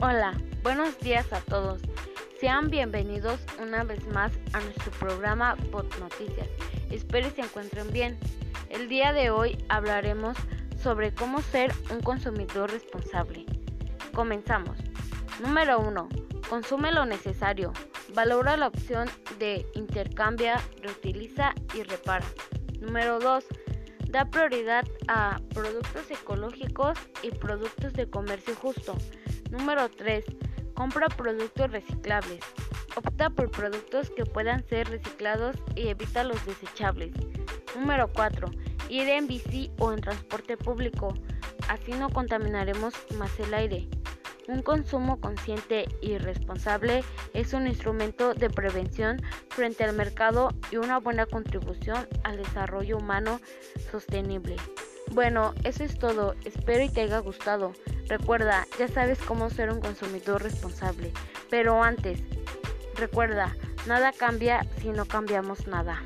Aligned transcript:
Hola, 0.00 0.32
buenos 0.62 0.96
días 1.00 1.32
a 1.32 1.40
todos. 1.40 1.82
Sean 2.38 2.70
bienvenidos 2.70 3.40
una 3.60 3.82
vez 3.82 4.06
más 4.06 4.30
a 4.52 4.60
nuestro 4.60 4.92
programa 4.92 5.56
Bot 5.72 5.92
Noticias. 5.98 6.46
Espero 6.88 7.28
se 7.30 7.40
encuentren 7.40 7.90
bien. 7.90 8.16
El 8.70 8.88
día 8.88 9.12
de 9.12 9.30
hoy 9.30 9.58
hablaremos 9.68 10.36
sobre 10.80 11.12
cómo 11.12 11.42
ser 11.42 11.72
un 11.90 12.00
consumidor 12.00 12.70
responsable. 12.70 13.44
Comenzamos. 14.14 14.78
Número 15.40 15.80
1. 15.80 16.08
Consume 16.48 16.92
lo 16.92 17.04
necesario. 17.04 17.72
Valora 18.14 18.56
la 18.56 18.68
opción 18.68 19.10
de 19.40 19.66
intercambia, 19.74 20.62
reutiliza 20.80 21.54
y 21.74 21.82
repara. 21.82 22.24
Número 22.80 23.18
2. 23.18 23.44
Da 24.10 24.26
prioridad 24.26 24.84
a 25.08 25.40
productos 25.52 26.08
ecológicos 26.08 26.96
y 27.24 27.32
productos 27.32 27.94
de 27.94 28.08
comercio 28.08 28.54
justo. 28.54 28.96
Número 29.50 29.88
3. 29.88 30.24
Compra 30.74 31.08
productos 31.08 31.70
reciclables. 31.70 32.40
Opta 32.96 33.30
por 33.30 33.50
productos 33.50 34.10
que 34.10 34.24
puedan 34.24 34.66
ser 34.68 34.88
reciclados 34.88 35.56
y 35.74 35.88
evita 35.88 36.24
los 36.24 36.44
desechables. 36.46 37.12
Número 37.74 38.08
4. 38.12 38.48
Ir 38.88 39.08
en 39.08 39.26
bici 39.26 39.70
o 39.78 39.92
en 39.92 40.00
transporte 40.00 40.56
público. 40.56 41.14
Así 41.68 41.92
no 41.92 42.10
contaminaremos 42.10 42.94
más 43.18 43.38
el 43.40 43.54
aire. 43.54 43.88
Un 44.48 44.62
consumo 44.62 45.20
consciente 45.20 45.86
y 46.00 46.16
responsable 46.16 47.04
es 47.34 47.52
un 47.52 47.66
instrumento 47.66 48.32
de 48.32 48.48
prevención 48.48 49.20
frente 49.50 49.84
al 49.84 49.94
mercado 49.94 50.48
y 50.70 50.78
una 50.78 50.98
buena 50.98 51.26
contribución 51.26 52.08
al 52.24 52.38
desarrollo 52.38 52.96
humano 52.96 53.40
sostenible. 53.90 54.56
Bueno, 55.10 55.54
eso 55.64 55.84
es 55.84 55.98
todo. 55.98 56.34
Espero 56.44 56.82
y 56.82 56.88
te 56.88 57.02
haya 57.02 57.18
gustado. 57.18 57.72
Recuerda, 58.08 58.66
ya 58.78 58.88
sabes 58.88 59.18
cómo 59.18 59.50
ser 59.50 59.70
un 59.70 59.80
consumidor 59.80 60.42
responsable. 60.42 61.12
Pero 61.50 61.82
antes, 61.82 62.20
recuerda, 62.94 63.54
nada 63.86 64.12
cambia 64.12 64.66
si 64.80 64.88
no 64.88 65.04
cambiamos 65.04 65.66
nada. 65.66 66.02